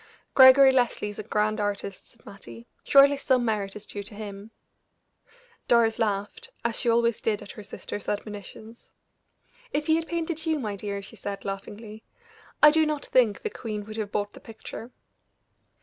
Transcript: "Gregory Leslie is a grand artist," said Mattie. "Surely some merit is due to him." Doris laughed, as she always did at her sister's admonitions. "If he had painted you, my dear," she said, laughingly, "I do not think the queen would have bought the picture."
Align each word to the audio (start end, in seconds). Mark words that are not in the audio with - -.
"Gregory 0.33 0.71
Leslie 0.71 1.09
is 1.11 1.19
a 1.19 1.23
grand 1.23 1.59
artist," 1.59 2.07
said 2.09 2.25
Mattie. 2.25 2.65
"Surely 2.83 3.15
some 3.17 3.45
merit 3.45 3.75
is 3.75 3.85
due 3.85 4.01
to 4.01 4.15
him." 4.15 4.49
Doris 5.67 5.99
laughed, 5.99 6.49
as 6.65 6.79
she 6.79 6.89
always 6.89 7.21
did 7.21 7.43
at 7.43 7.51
her 7.51 7.61
sister's 7.61 8.09
admonitions. 8.09 8.89
"If 9.71 9.85
he 9.85 9.97
had 9.97 10.07
painted 10.07 10.43
you, 10.47 10.57
my 10.57 10.75
dear," 10.75 11.03
she 11.03 11.15
said, 11.15 11.45
laughingly, 11.45 12.03
"I 12.63 12.71
do 12.71 12.83
not 12.83 13.05
think 13.05 13.41
the 13.43 13.51
queen 13.51 13.85
would 13.85 13.97
have 13.97 14.11
bought 14.11 14.33
the 14.33 14.39
picture." 14.39 14.89